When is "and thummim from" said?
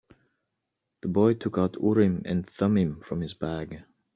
2.25-3.21